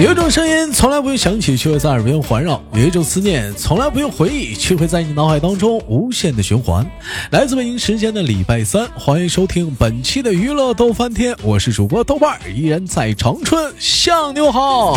[0.00, 6.88] 有一种声音从来不用响起，却会在耳边环绕；有一种思念从来不用回忆，却会在你脑海当中无限的循环。
[7.32, 14.94] 来自北京时间的礼拜三，欢迎收听本期的娱乐逗翻天，我是主播豆瓣儿，依然在长春向你好。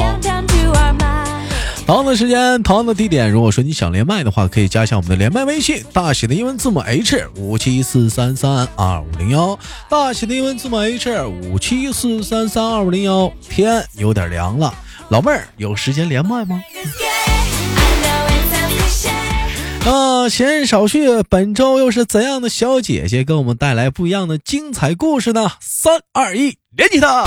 [1.87, 3.29] 同样的时间，同样的地点。
[3.29, 9.57] 如果说你想连麦的话，可以加一下我们的连麦微信，大写的英文字母 H 五七四三三二五零幺，
[9.89, 13.33] 大写的英文字母 H 五七四三三二五零幺。
[13.49, 14.73] 天有点凉了，
[15.11, 16.63] 老妹儿有时间连麦吗？
[19.85, 25.49] 啊，闲言少叙，本周又是怎样的小姐姐给我们带来不一样的精彩故事呢？
[25.59, 27.25] 三二一，连起她！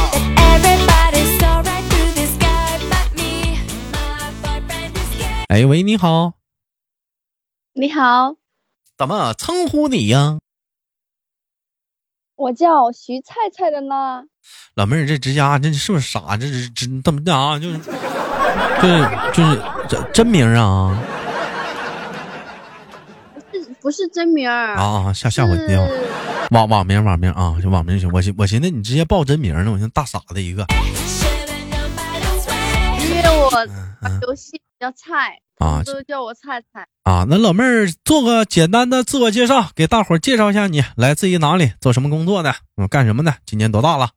[5.51, 6.33] 哎喂，你好，
[7.75, 8.37] 你好，
[8.97, 10.39] 怎么称呼你呀？
[12.35, 14.25] 我叫徐菜菜的呢。
[14.75, 16.37] 老妹儿，这直家这是不是傻？
[16.37, 17.59] 这是真怎么的啊？
[17.59, 20.99] 就是就是就是真真名啊？
[23.53, 25.13] 不是不是真名啊啊？
[25.13, 25.87] 吓吓我一跳！
[26.51, 28.11] 网网名网名啊，就网名行。
[28.13, 30.67] 我寻我寻思你直接报真名呢，我像大傻子一个。
[33.01, 33.67] 因为我
[34.23, 35.39] 游戏比较菜。
[35.59, 37.25] 啊，都叫我菜菜啊！
[37.31, 44.11] 那老妹儿做个简单的自我介绍，给大伙儿介绍一下你来自于哪里，做什么工作的，嗯，干什么的，今年多大了？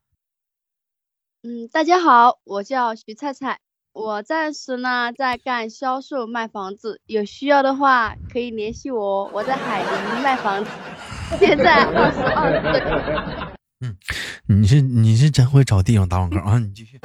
[1.49, 3.59] 嗯，大家好，我叫徐菜菜，
[3.93, 10.69] 我暂时呢在干销售卖房子，有需要的话可以联系我，我在海宁卖房子，
[11.39, 12.81] 现在二十二岁。
[13.79, 13.95] 嗯，
[14.47, 16.59] 你是你是真会找地方打广告啊！
[16.59, 16.99] 你继续。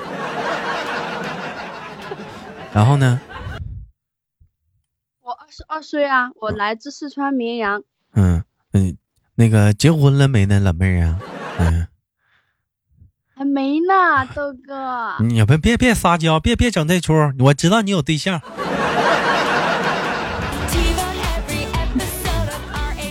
[2.74, 3.20] 然后呢？
[5.20, 7.84] 我二十二岁啊，我来自四川绵阳。
[8.14, 8.42] 嗯
[8.72, 8.96] 嗯，
[9.36, 11.20] 那个结婚了没呢，老妹儿啊？
[11.60, 11.86] 嗯，
[13.42, 15.16] 还没呢，豆哥。
[15.18, 18.40] 你别别别撒娇，别别整这出，我知道你有对象。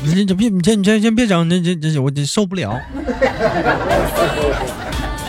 [0.03, 2.80] 你这别你这你这先别整，这这这我这受不了。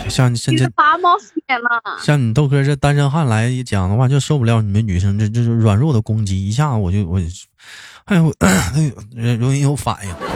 [0.07, 1.67] 像你现在拔毛脸了，
[2.01, 7.19] 像你豆哥这单身汉来讲的话，就受不了你们女生这这软弱的攻击，一下子我就我，
[8.05, 8.33] 哎呦，
[9.37, 10.32] 容易有反应。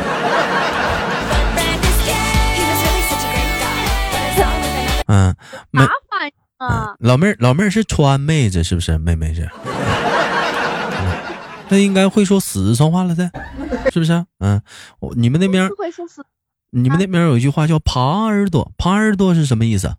[5.72, 6.96] 嗯，没反应啊。
[7.00, 8.98] 老妹儿，老妹儿是川妹子是不是？
[8.98, 9.50] 妹妹是，
[11.70, 13.30] 那应该会说四川话了噻，
[13.92, 14.26] 是不是？
[14.40, 14.62] 嗯，
[15.00, 16.26] 我你们那边会说四。
[16.70, 19.96] 你们那边有一句话叫“耙耳朵”，耙耳朵是什么意思？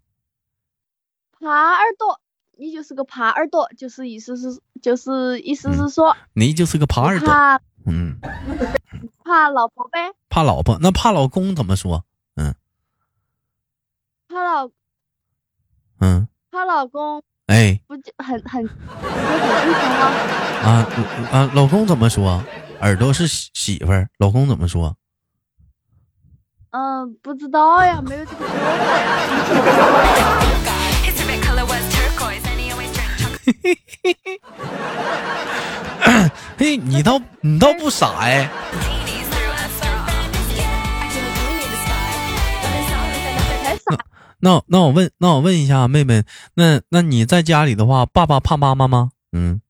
[1.41, 2.21] 耙耳朵，
[2.59, 7.33] 你就是个耙耳朵，就是意思是，就是意思是说，你就是个耙耳朵。
[7.87, 8.19] 嗯，
[9.25, 10.11] 怕老婆呗？
[10.29, 12.05] 怕老婆，那怕老公怎么说？
[12.37, 12.55] 嗯，
[14.29, 14.71] 怕老，
[16.01, 17.23] 嗯，她老公。
[17.47, 18.69] 哎，不就很很？
[20.63, 20.87] 啊
[21.33, 22.45] 啊，老公怎么说？
[22.81, 24.95] 耳朵是媳妇儿，老公怎么说？
[26.71, 28.61] 嗯，不知道呀，没有这个说法呀。
[36.59, 38.47] 嘿，你倒你倒不傻哎。
[44.41, 49.11] 那那我问那我问一下妹妹，那那你在家里的话，爸爸怕妈妈吗？
[49.33, 49.61] 嗯。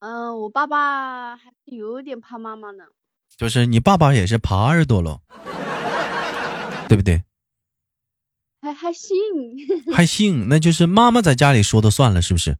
[0.00, 2.84] 嗯，我爸爸还是有点怕妈妈呢。
[3.36, 5.20] 就是你爸爸也是耙耳朵了，
[6.88, 7.22] 对不对？
[8.60, 9.16] 还还行，
[9.94, 12.58] 还行， 那就是妈妈在家里说的算了，是不是？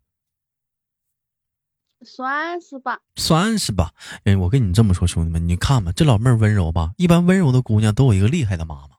[2.04, 3.92] 算是吧，算是吧。
[4.24, 6.92] 哎，我跟你这么说，兄弟们，你看吧，这老妹儿温柔吧？
[6.96, 8.96] 一般温柔的姑娘都有一个厉害的妈妈。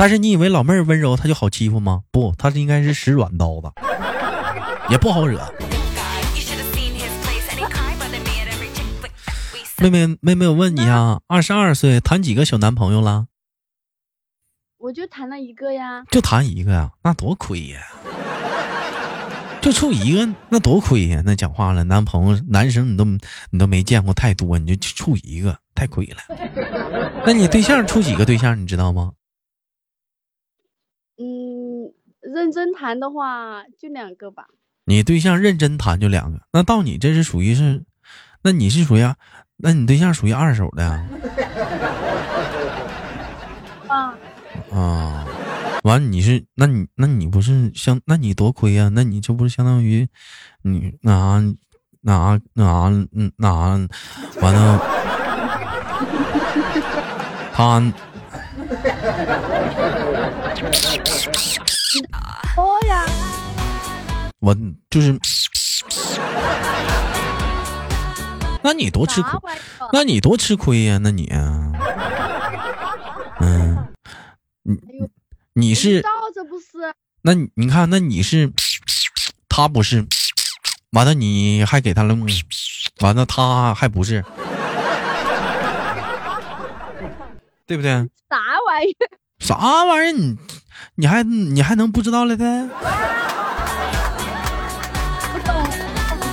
[0.00, 2.04] 但是你以为老妹儿温柔，她就好欺负吗？
[2.10, 3.70] 不，她应该是使软刀子，
[4.88, 5.38] 也不好惹。
[9.76, 13.26] 妹妹，妹妹，我问你啊，二十二岁谈几个小男朋友了？
[14.78, 16.02] 我就谈了一个呀。
[16.10, 16.90] 就谈一个呀？
[17.02, 17.82] 那多亏呀！
[19.60, 21.22] 就处一个，那多亏呀！
[21.26, 23.04] 那讲话了，男朋友、男生你都
[23.50, 26.16] 你都没见过太多，你就处一个，太亏了。
[27.26, 28.58] 那你对象处几个对象？
[28.58, 29.12] 你知道吗？
[31.22, 31.92] 嗯，
[32.32, 34.46] 认真谈的话就两个吧。
[34.84, 37.84] 你对象认真谈就两个，那到你这是属于是，
[38.42, 39.14] 那你是属于？
[39.62, 41.06] 那你对象属于二手的呀？
[43.88, 44.14] 啊
[44.72, 45.26] 啊！
[45.84, 48.90] 完，你是那你那你不是相那你多亏呀？
[48.94, 50.08] 那你这不是相当于
[50.62, 51.42] 你那啥
[52.00, 52.90] 那啥那啥
[53.36, 53.52] 那啥
[54.40, 54.80] 完了
[57.52, 57.92] 他多
[62.86, 63.04] 呀，
[64.38, 64.54] 我
[64.88, 65.18] 就是，
[68.62, 69.40] 那你多吃亏？
[69.92, 71.72] 那你多吃亏呀、那你啊，
[73.40, 73.88] 嗯，
[74.62, 74.76] 你，
[75.54, 76.00] 你是
[76.34, 76.66] 这不是？
[77.22, 78.52] 那你你看，那你是，
[79.48, 80.06] 他不是，
[80.92, 82.16] 完了你还给他了，
[83.00, 84.24] 完了他还不是，
[87.66, 87.90] 对不对？
[88.30, 89.10] 啥玩意儿？
[89.40, 90.12] 啥玩意儿？
[90.12, 90.36] 你
[91.00, 92.68] 你还你还能不知道了的？
[95.32, 95.54] 不懂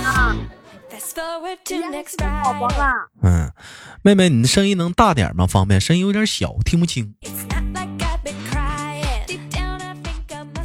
[0.04, 0.36] 啊！
[3.22, 3.50] 嗯，
[4.02, 5.46] 妹妹，你的声音能大点吗？
[5.46, 5.80] 方便？
[5.80, 7.14] 声音有点小，听不清。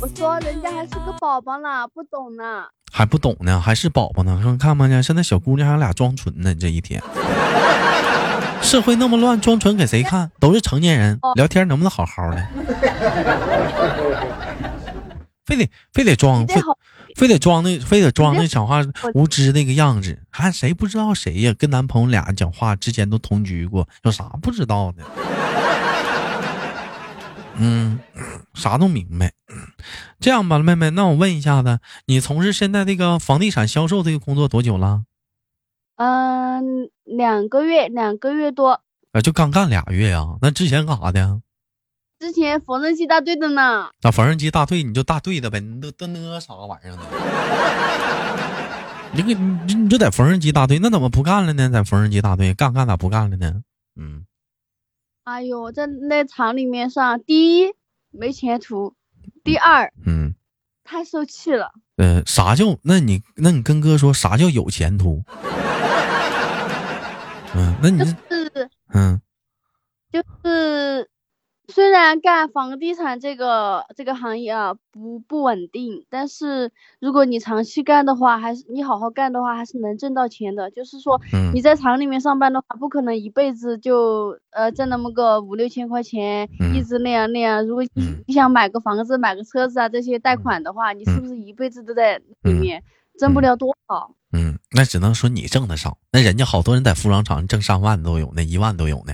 [0.01, 2.65] 我说人家还是个宝宝呢，不懂呢。
[2.91, 4.37] 还不懂呢，还是宝宝呢？
[4.43, 7.01] 看看吧呢，现在小姑娘还有俩装纯呢，你这一天，
[8.63, 10.31] 社会那么乱，装纯给谁看？
[10.39, 12.47] 都是成年人，聊天能不能好好的？
[15.45, 16.55] 非得非得装，非
[17.15, 18.81] 非得装那，非得装那讲话
[19.13, 21.53] 无知那个样子，还谁不知道谁呀？
[21.57, 25.03] 跟男朋友俩讲话之前都同居过，有啥不知道的？
[27.57, 27.99] 嗯，
[28.55, 29.31] 啥都明白。
[30.19, 35.03] 这样吧，妹妹，那我问一下子，你从事现在这个房地产销售这个工作多久了？
[35.97, 38.81] 嗯，两个月，两个月多。
[39.11, 41.41] 啊，就刚干俩月呀、那之前干啥的？
[42.19, 47.01] 之前缝纫机大队的呢，那缝纫机大队，你就大队的呗，你都都那啥玩意儿呢？
[49.13, 49.33] 你这个
[49.67, 51.69] 你你就在缝纫机大队，那怎么不干了呢？
[51.69, 53.61] 在缝纫机大队干干咋不干了呢？
[53.95, 54.25] 嗯，
[55.25, 57.73] 哎呦，在那厂里面上，第一
[58.09, 58.95] 没前途，
[59.43, 60.33] 第二嗯，
[60.83, 61.73] 太受气了。
[61.97, 62.77] 呃，啥叫？
[62.83, 65.23] 那你那你跟哥说啥叫有前途？
[67.55, 69.21] 嗯，那你就是嗯
[70.11, 71.09] 就是，
[71.67, 80.69] 虽然干房地产这个这个行业啊不不稳定，但是如果你长期干的话，还是你好好干的话，还是能挣到钱的。
[80.71, 87.65] 就是说嗯你在厂里面上班的话，不可能一辈子就呃挣那么个五六千块钱，嗯一直那样那样。
[87.65, 87.83] 如果
[88.27, 92.83] 你想买个房子、买个车子啊这些贷款的话，你是不是一辈子都在里嗯面，
[93.17, 94.15] 挣不了多少？
[94.73, 99.13] 嗯，那只能说你挣的少，那人家好多人在服装厂挣上万都有呢，一万都有呢。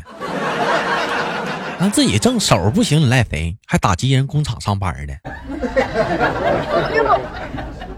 [1.81, 3.55] 那自己挣手不行，你赖谁？
[3.65, 5.15] 还打击人工厂上班的，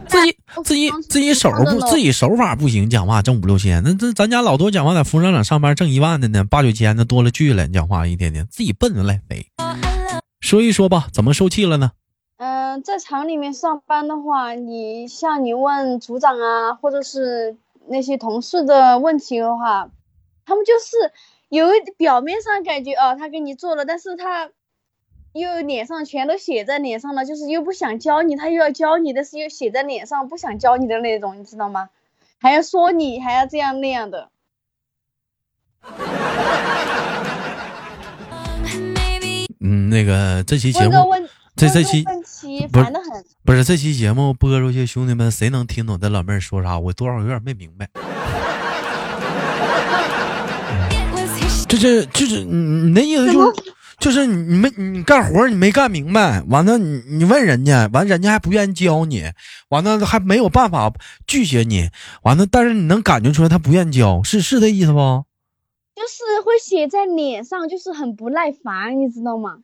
[0.08, 3.82] 自己自己自己手不自己手法不行，讲话挣五六千。
[3.84, 7.66] 那这咱家老多讲话在服装厂上班挣一万的呢，八九千的多了去了。
[7.68, 9.48] 你讲话一天天自己笨赖谁？
[10.42, 11.92] 说一说吧，怎么受气了呢？
[12.72, 17.58] 嗯、在厂里面上班的话，你像你问组长啊，或者是
[17.88, 19.90] 那些同事的问题的话，
[20.46, 21.12] 他们就是
[21.50, 24.50] 有一表面上感觉哦，他给你做了，但是他
[25.34, 31.90] 又脸上全都写在脸上了，就是又不想教你，他又要教你，但是又写在脸上不想教你的那种，你知道吗？
[32.40, 34.30] 还要说你，还要这样那样的。
[39.60, 40.94] 嗯，那个这期节目
[41.56, 42.04] 这这期
[42.44, 43.24] 问题不是烦得很。
[43.44, 46.80] 不是这期节目播出去，兄弟们谁能听懂这老妹儿说啥？
[46.80, 47.90] 我多少有点没明白。
[51.68, 53.54] 就是就是你你那意思就是
[53.98, 59.32] 就是你没你干活你没干明白，完了你你问人家，完人家还不愿意教你，
[59.70, 60.92] 完了还没有办法
[61.26, 61.90] 拒绝你，
[62.24, 65.24] 完了但是你能感觉出来他不愿意教，是是这意思不？
[65.96, 69.60] 就是会写在脸上，就是很不耐烦，你知道吗？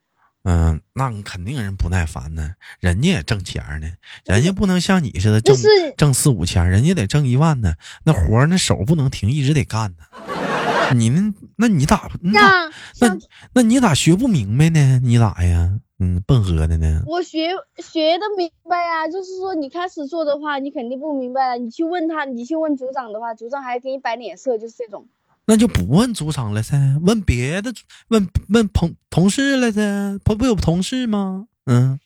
[0.49, 3.91] 嗯，那你肯定人不耐烦呢，人家也挣钱呢，
[4.23, 5.53] 人家不能像你似的挣、
[5.97, 7.73] 挣四五千，人家得挣一万呢，
[8.05, 10.05] 那活儿那手不能停，一直得干呢。
[10.95, 13.17] 你们那你咋那那
[13.55, 15.01] 那你咋学不明白呢？
[15.03, 15.81] 你咋呀？
[15.99, 17.03] 嗯，笨呵的呢？
[17.07, 17.49] 我学
[17.79, 21.57] 学的明白呀、就是说你开始做的话，你肯定不明白了。
[21.57, 25.09] 你去问他，你去问组长的话，组长还给你摆脸色，就是这种。
[25.49, 27.73] 那就不问组长了噻，问别的，
[28.09, 31.47] 问问同同事了噻，不不有同事吗？
[31.65, 31.97] 嗯，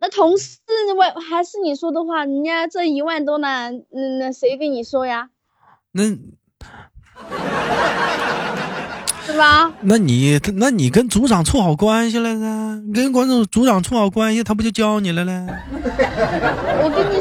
[0.00, 0.58] 那同事
[0.96, 5.30] 问还是你说的话，人家这一万多呢，嗯，那谁跟你说呀？
[5.90, 6.04] 那
[9.26, 9.72] 是吧？
[9.82, 15.46] 那你那你跟组长处好关系了噻，你跟管组组长处好关系，他不就教你了嘞？
[15.72, 17.20] 我跟你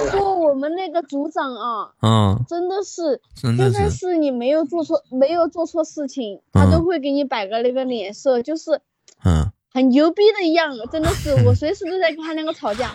[0.58, 8.82] 们那个组长啊，嗯，真的是，真的就算是，你没有做错没有做错事情，他嗯都会给你摆个那个脸色，就是
[9.24, 12.92] 嗯，很牛逼的样子，真的是，我随时都在跟他两个吵架。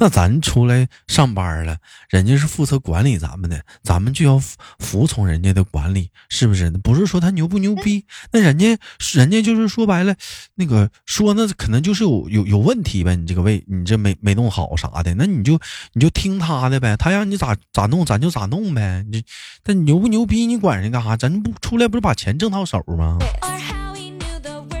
[0.00, 1.76] 那咱出来上班了，
[2.08, 6.70] 人家是负责管理咱们的，咱们就要服服从人家的管理，是不是？
[6.82, 8.78] 不是说他牛不牛逼，那人家
[9.12, 10.16] 人家就是说白了，
[10.54, 15.60] 那个说那可能就是有有有问题呗，你这个位你这没没弄好啥的，那你就
[15.92, 19.04] 你就听他的呗，他让你咋咋弄咱就咋弄呗。
[19.10, 19.22] 你
[19.62, 21.14] 但你牛不牛逼，你管人干啥？
[21.16, 23.18] 咱不出来不是把钱挣到手吗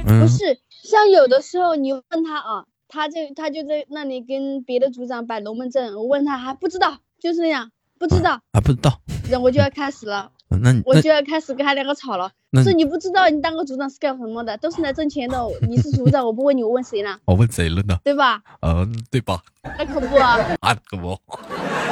[0.02, 9.00] 不是，像有的时候你问他啊，他就他就在那里跟别的组长摆龙门阵，我问他还不知道，就是那样，不知道，啊，不知道。
[9.30, 10.30] 然后我就要开始了，
[10.62, 12.30] 那你我就要开始跟他两个吵了。
[12.52, 15.38] 那说你不知道你当个组长是干什么的，都是来挣钱的。
[15.68, 17.16] 你是组长，我不问你，我问谁呢？
[17.24, 17.96] 我问谁了呢？
[18.02, 18.42] 对吧？
[18.60, 19.40] 嗯，对吧？
[19.62, 20.36] 那可不啊。
[20.60, 21.16] 啊，可不。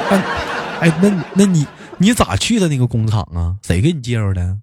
[0.09, 0.17] 那
[0.83, 1.65] 哎，那那你
[1.97, 3.55] 你咋去的那个工厂啊？
[3.63, 4.57] 谁给你介绍的？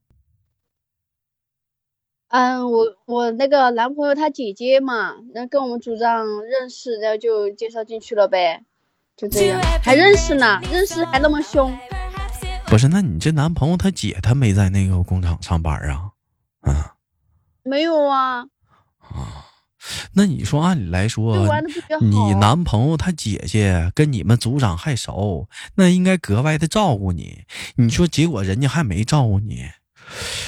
[2.36, 8.62] 嗯，我我那个男朋友他姐姐嘛，然后跟我们组长认识，然后就介绍进去了呗，
[9.16, 11.74] 就这样，还认识呢，认识还那么凶。
[12.66, 16.10] 不是，那你这男朋友他姐他没在那个工厂上班啊？
[16.60, 16.92] 啊
[17.62, 18.40] 没有啊，
[19.00, 19.46] 啊，
[20.12, 21.38] 那你说按理来说。
[22.02, 27.44] 你男朋友他姐姐跟你们组长还熟，那应该格外的照顾你。
[27.76, 29.70] 你说结果人家还没照顾你。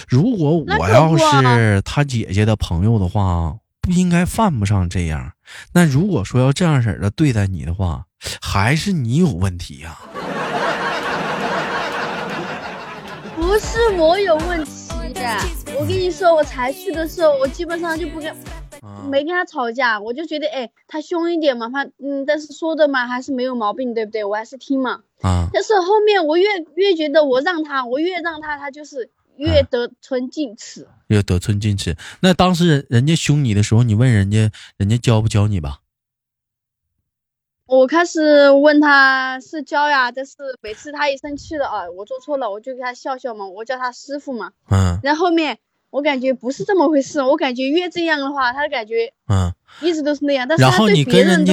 [0.08, 5.32] 如果我要是他姐姐的朋友的话，不应该犯不上这样。
[5.72, 8.04] 那如果说要这样式儿的对待你的话，
[8.40, 9.98] 还是你有问题呀、
[13.34, 14.70] 不是我有问题
[15.14, 15.38] 的，
[15.78, 18.28] 我跟你说，我才去的时候，我基本上就不跟
[18.82, 19.04] 啊。
[19.08, 24.24] 没跟他吵架，我就觉得哎，他凶一点嘛，他嗯，但是说的嘛还是没有毛病，对不对？
[24.24, 25.00] 我还是听嘛。
[25.22, 26.46] 啊但是后面我越
[26.76, 30.86] 越觉得我让他，我越让他，他就是越得寸进尺。
[31.06, 31.96] 越得寸进尺。
[32.20, 35.78] 那当时人人家凶你的时候，你问人家，人家教不教你吧？
[37.66, 44.52] 我开始问他是教呀，但是每次他一生气了啊，我做错了，我就给他笑笑嘛，我叫他师傅嘛。
[44.70, 45.58] 嗯然后后面
[45.90, 49.52] 我感觉不是这么回事，我感觉越这样的话，他感觉嗯。
[49.82, 51.52] 一直都是那样，但是然后你跟人家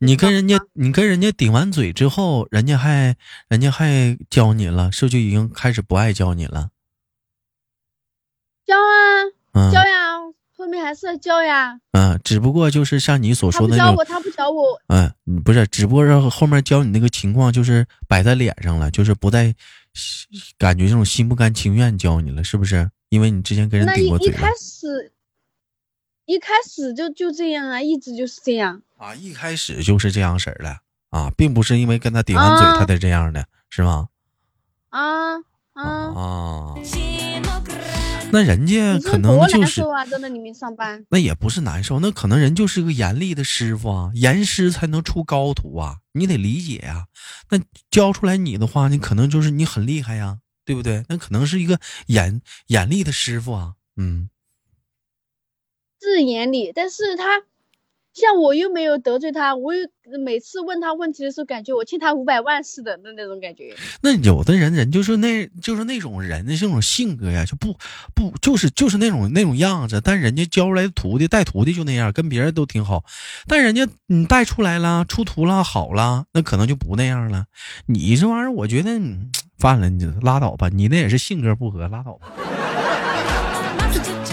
[0.00, 3.14] 你跟人家，你跟人家顶完嘴之后，人家还
[3.48, 6.70] 人家还教你了，是不是就已经开始不爱教你了？
[8.70, 8.94] 教啊
[9.52, 10.16] 嗯教呀，
[10.56, 11.80] 后面还是要教呀。
[11.90, 19.52] 嗯，只不过就是像你所说的那种他不教我，，他不教我，嗯，不是，只不过是后面教你那个情况就是摆在脸上了，就是不再
[20.56, 22.88] 感觉这种心不甘情愿教你了，是不是？
[23.08, 25.12] 因为你之前跟人顶过嘴了一一开始
[26.26, 28.82] 一开始就就这样啊，一直就是这样。
[28.98, 30.78] 啊，一开始就是这样式儿的
[31.10, 34.08] 啊，并不是因为跟他顶完嘴啊他才这样的，是吗？
[34.90, 35.34] 啊
[35.72, 35.82] 啊！
[35.82, 36.74] 啊
[38.32, 41.04] 那人家可能就是难受啊，在那里面上班。
[41.10, 47.06] 那也不是难受，那可能人就是个严厉的师傅啊，严师才能出高徒啊，你得理解呀、
[47.50, 47.60] 那
[47.90, 51.04] 教出来你的话，你可能就是你很厉害呀、对不对？
[51.08, 54.30] 那可能是一个严严厉的师傅啊，嗯，
[56.00, 57.42] 是严厉，但是他
[58.20, 59.88] 像我又没有得罪他，我又
[60.24, 63.74] 每次问他问题的时候，感觉我欠他五百万似的的那种感觉。
[64.02, 67.76] 那有的人人就是那就是那种人的这种性格呀，就不
[68.14, 73.04] 不就是就是那种那种样子，但人家教出来的徒弟带徒弟就那样，跟别人都挺好，
[73.48, 77.46] 但人家你带出来了，出徒了，好了，那可能就不那样了。
[77.86, 78.90] 你这玩意儿，我觉得
[79.58, 82.32] 犯 了，你拉倒吧，你那也是性格不合，拉倒吧，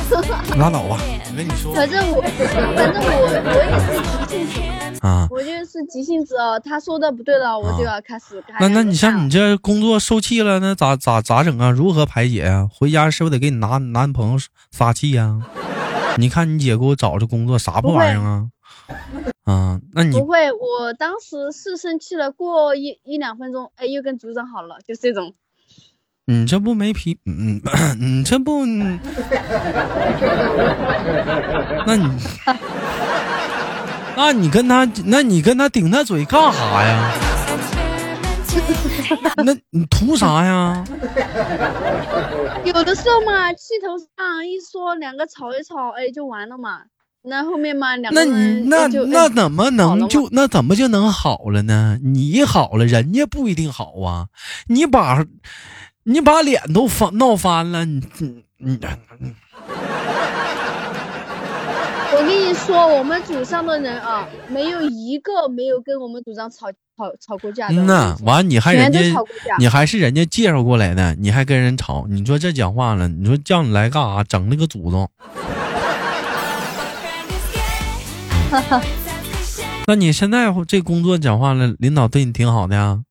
[0.58, 0.98] 拉倒吧。
[1.30, 4.64] 我跟你说反正我，反正我我也是急性
[4.96, 6.60] 子，啊，我就是急性子哦。
[6.60, 11.70] 他说的不对了，我就要开始那那你像你这工作受气了，那咋咋咋整啊？
[11.70, 12.68] 如何排解啊？
[12.74, 14.40] 回家是不是得给你拿男朋友
[14.72, 15.42] 撒气呀、
[16.18, 18.48] 你看你姐给我找这工作啥破玩意儿啊？
[19.44, 25.34] 啊，那你不会，我当时是生气了，过一一两分钟，哎，又跟组长好了，就是这种。
[26.30, 29.00] 你这不没皮，嗯嗯，你 这不，嗯
[31.88, 32.10] 那你，
[34.14, 37.14] 那你跟他，那你跟他顶他嘴干啥呀？
[39.46, 40.84] 那你图啥呀？
[42.66, 46.82] 有的时候嘛，气头上一说，两个吵一吵，哎，就完了嘛。
[47.24, 51.98] 那后面嘛，两个那人你那哎就哎那怎么能就那怎么就能好了呢？
[52.04, 54.28] 你好了，人家不一定好啊。
[54.68, 55.24] 你把
[56.10, 58.80] 你把脸都翻闹翻了，你你你
[62.14, 67.76] 我跟你说，我们组上的人啊，没有一个没有跟我们组长吵吵吵过架的。
[67.76, 69.00] 嗯呐，完你还人家。
[69.60, 74.24] 你还是人家介绍过来的，你还跟人吵，你说这讲话了，你说叫你来干啥？
[74.24, 75.10] 整那个祖宗，
[79.88, 83.02] 那你现在这工作讲话了，领导对你挺好的呀？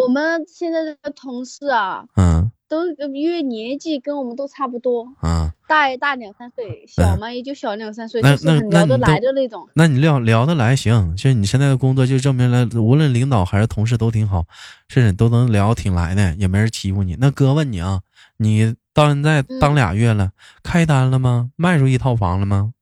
[0.00, 9.66] 我们现在的同事啊，嗯都因为年纪跟我们都差不多，嗯，大也大两三岁，小嘛也就小两三岁，就是聊得来的那种。
[9.74, 14.44] 那你聊聊得来行，就你现在的工作就证明了，无论领导还是同事都挺好，
[14.88, 17.16] 是都能聊挺来的，也没人欺负你。
[17.18, 18.00] 那哥问你啊，
[18.36, 21.50] 你到现在当俩月了，开单了吗？
[21.56, 22.74] 卖出一套房了吗？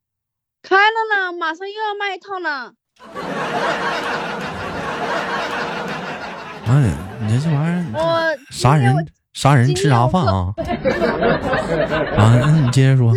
[0.63, 2.73] 开了呢，马上又要卖一套呢。
[6.67, 7.06] 哎
[7.39, 10.55] 这这玩意儿我啥人啥人吃啥饭啊？
[12.17, 13.13] 啊，那你接着说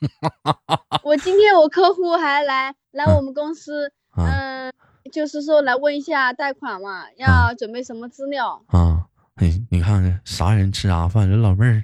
[1.02, 4.72] 我今天我客户还来来我们公司，啊嗯、
[5.10, 8.62] 就是说来问一下贷款嘛，要准备什么资料。
[8.68, 9.06] 啊！
[9.36, 11.28] 哎，你看看啥人吃啥饭？
[11.28, 11.82] 这老妹儿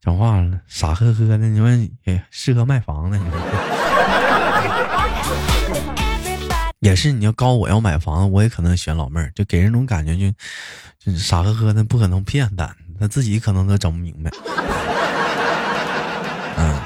[0.00, 3.38] 讲话了，傻呵呵的，你们也适合卖房的，你说。
[6.80, 10.30] 也是，你要告我要买房子，我也可能选老妹儿，就给人种感觉就
[10.98, 14.30] 就是傻呵呵的，不可能骗咱，他自己可能都整不明白。
[16.56, 16.80] 嗯，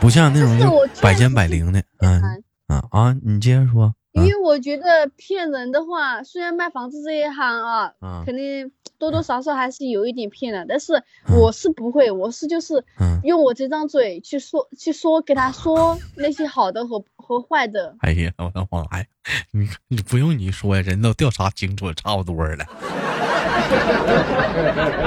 [0.00, 2.20] 不像那种百奸百灵的，嗯
[2.68, 3.94] 嗯啊啊，你接着说。
[4.12, 17.96] 因为我觉得骗人的话，虽然卖房子这一行啊，嗯肯定多多少少还是有一点骗的，但是我是不会，我是就是嗯用我这张嘴去说去说给他说 那些好的和和坏的。
[18.00, 19.04] 哎呀，我的妈呀！
[19.50, 22.64] 你你不用你说呀，人都调查清楚差不多了，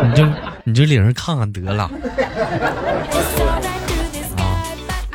[0.04, 0.28] 你就
[0.66, 1.90] 你就领人看看得了。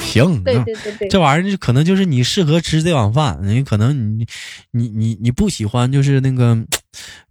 [0.01, 4.27] 行，对对对对，这玩意儿就可能就是你适合吃这碗饭，你可能你
[4.71, 6.57] 你你你不喜欢就是那个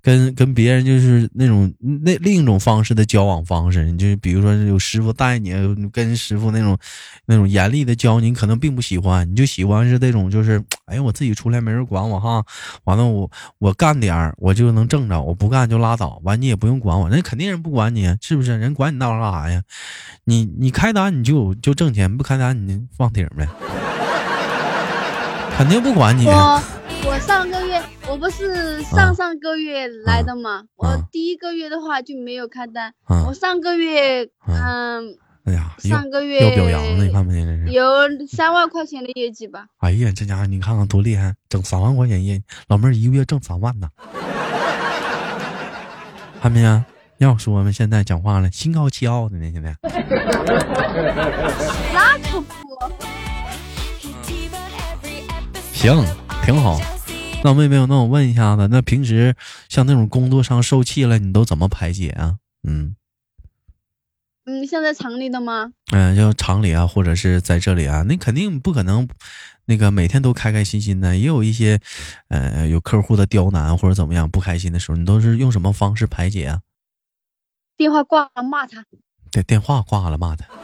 [0.01, 5.53] 跟跟别人就是那种那另一种方式的交往方式，你就比如说有师傅带你，
[5.91, 6.77] 跟师傅那种
[7.25, 12.43] 那种严厉的教你，可能并不喜欢，你就喜欢是那种就是哎我自己出来没人管我哈，
[12.83, 18.57] 完了我我干点儿我就能挣着，我不干就拉倒，完你也不用管我，人肯定人不管你，是不是？
[18.57, 19.61] 人管你那玩意儿干啥呀？
[20.25, 23.47] 你你开单你就就挣钱，不开单你放顶呗，
[25.57, 26.27] 肯定不管你。
[27.25, 37.45] 上个月我不是上上个月来的嘛，啊我第一个月的话就没有开单，啊我上个月啊嗯哎呀，上个月要表扬了，你看没？
[37.45, 37.69] 这是。
[37.73, 37.85] 有
[38.27, 39.65] 三万块钱的业绩吧。
[39.79, 43.89] 哎呀，这家伙你看看多厉害，整三万块钱业，老妹儿一个月挣三万呢。
[46.41, 46.85] 看没呀？
[47.17, 49.75] 要说嘛，现在讲话了，心高气傲的呢，现在。
[51.93, 52.47] 那可不，
[55.73, 56.05] 行，
[56.45, 56.79] 挺好。
[57.43, 59.35] 那妹妹，那我问一下子，那平时
[59.67, 62.37] 像那种工作上受气了，你都怎么排解啊？
[62.65, 62.95] 嗯
[64.45, 65.71] 嗯，像在厂里的吗？
[65.91, 69.07] 嗯、就厂里啊，或者是在这里啊，那肯定不可能，
[69.65, 71.79] 那个每天都开开心心的，也有一些，
[72.29, 76.61] 呃，有客户的刁难或者怎么样不开心的时候，你都是用什么方式排解啊？
[77.75, 78.85] 电话挂了骂他，
[79.31, 80.45] 对电话挂了，骂他。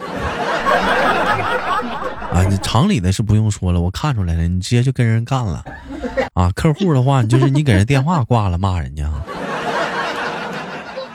[2.32, 5.64] 啊，你厂里的是不用说了，我看出来了，你直接就跟人干了。
[6.40, 9.26] 啊，客户的话，就是你给人电话挂了，骂人家啊。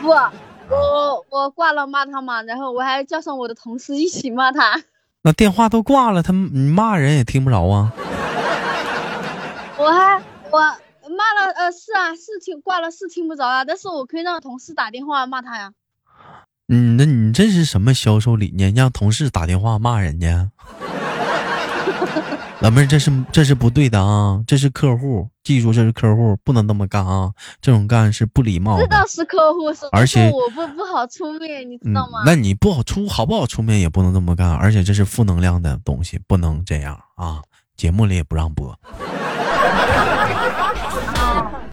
[0.03, 0.31] 我
[0.69, 4.83] 不，我我挂了骂他嘛，然后我还叫上我的同事一起骂他。
[5.23, 7.91] 那电话都挂了，他你骂人也听不着啊。
[9.79, 15.73] 我还我骂了，呃，是啊，是听挂了，是听不着啊，但是我可以让同事打电话骂他呀。
[16.69, 18.75] 嗯，那你这是什么销售理念？
[18.75, 20.51] 让同事打电话骂人家？
[22.65, 24.43] 老妹儿，这是这是不对的啊！
[24.47, 27.31] 这是客户，记住这是客户，不能那么干啊！
[27.61, 28.85] 这种干是不礼貌的。
[28.85, 37.43] 知道是客户，是而且我不不好出面，你知嗯道吗？，那你不好出好不好出面也不能这么干，而且这是负能量的东西，不能这样啊！
[37.77, 38.75] 节目里也不让播。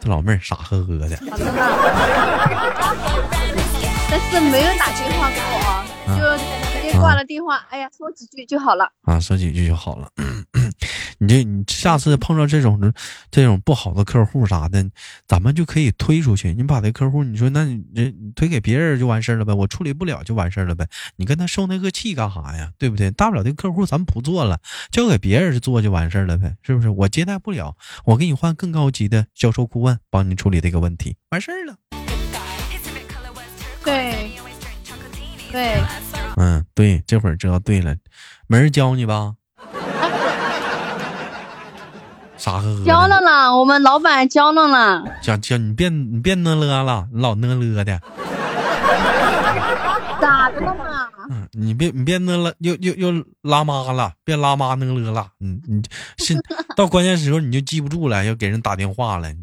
[0.02, 1.18] 这老妹儿傻呵呵的，
[4.10, 7.66] 但是没有打电话给我啊，啊就直接挂了电话。
[7.70, 8.92] 哎呀，说几句就好了。
[9.04, 10.10] 啊，说几句就好了。
[11.22, 12.92] 你这你下次碰到这种
[13.30, 14.84] 这种不好的客户啥的，
[15.28, 16.52] 咱们就可以推出去。
[16.52, 20.88] 你把这客户，你说那你这你推给别人就完事儿了呗，我处理不了就完事儿了呗。
[21.18, 22.72] 你跟他受那个气干啥呀？
[22.80, 23.12] 对不对？
[23.12, 26.90] 大不了这个客户咱不做了，交给别人做就完事儿了呗，是不是？
[26.90, 31.76] 我接待不了，我给你换更高级的销售顾问帮你处理这个问题，完事儿了。
[33.86, 34.32] 对，
[35.52, 35.80] 对，
[36.38, 37.96] 嗯，对，这会儿知道对了，
[38.48, 39.36] 没人教你吧？
[42.42, 42.86] 傻呵呵的。
[42.86, 45.04] 交了呢，我们老板交了呢。
[45.22, 48.02] 教教你别你别呢了了，你老呢了的。
[50.20, 51.08] 咋的了嘛？
[51.30, 55.28] 嗯，你别你别那了，又又又拉妈了，别拉妈那了了。
[55.38, 55.84] 你，你
[56.18, 56.36] 是
[56.76, 59.40] 到关键时候你就记不住了，要给人打电话了，你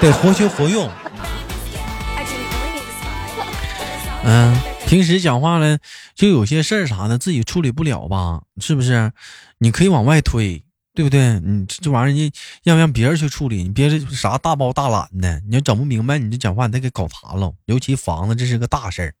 [0.00, 0.90] 得活学活用。
[4.24, 5.78] 嗯，平时讲话呢，
[6.14, 8.40] 就有些事儿啥的自己处理不了吧？
[8.60, 9.12] 是不是？
[9.58, 10.62] 你可以往外推，
[10.94, 11.40] 对不对？
[11.40, 12.30] 你这这玩意儿，你
[12.64, 15.40] 让让别人去处理，你别是啥大包大揽的。
[15.48, 17.52] 你要整不明白，你这讲话你得给搞砸了。
[17.64, 19.14] 尤其房子，这是个大事儿，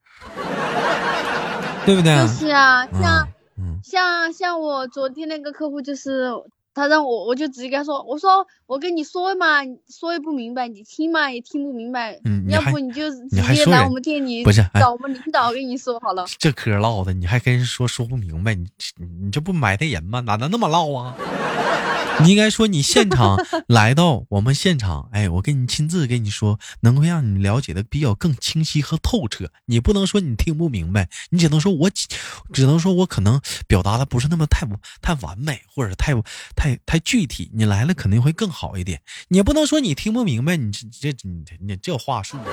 [1.86, 2.14] 对不对？
[2.16, 6.30] 就是啊，像嗯像像我昨天那个客户，就是
[6.74, 16.26] 他让我，我就直接跟他说，我说我跟你说嘛，说也不明白，你听嘛也听不明白，要不你就直接来我们店里不是哎找我们领导跟你说好了。
[16.38, 20.20] 这嗑唠的，你还跟人说说不明白，你你这不埋汰人吗？
[20.20, 21.16] 哪能那么唠啊？
[22.22, 23.36] 你 应该说你现场
[23.66, 29.50] 来到我们现场， 哎，我跟你亲自给你说，能够让你了解的比较更清晰和透彻。
[29.66, 32.06] 你不能说你听不明白，你只能说我只
[32.52, 34.66] 只能说我可能表达的不是那么太
[35.00, 36.14] 太完美，或者太
[36.54, 37.50] 太太具体。
[37.54, 39.00] 你来了肯定会更好一点。
[39.28, 42.44] 你也不能说你听不明白，你这这你你这话术啊。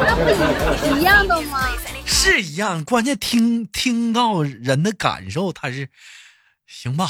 [0.00, 1.68] 那不一一样的吗？
[2.06, 5.88] 是一样，关键听听到人的感受，他是
[6.70, 7.06] 行吧？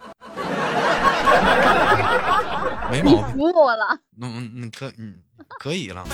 [2.90, 5.18] 没毛你病，服我了，嗯嗯嗯，可嗯
[5.60, 6.04] 可以了，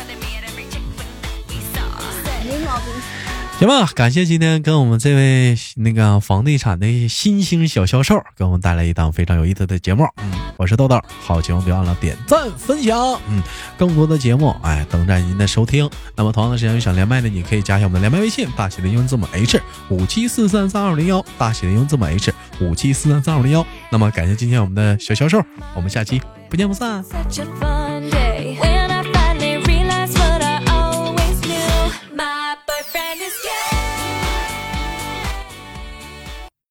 [2.45, 3.36] 没毛病。
[3.59, 3.87] 行吧？
[3.95, 10.05] 感谢今天跟我们这位那个房地产的新兴小销售给我们带来一档非常有意思的节目。
[10.19, 13.19] 嗯，我是豆豆，好节目别忘了点赞分享。
[13.31, 13.43] 嗯，
[13.79, 15.89] 更多的节目哎等待您的收听。
[16.15, 23.67] 那么同样的时间有想连麦的，你可以加一下我们的连麦微信，大写的英文字母 H 五七四三三二零幺，大写的英文字母 H 五七四三三二零幺。
[23.91, 25.43] 那么感谢今天我们的小销售，
[25.75, 27.03] 我们下期不见不散。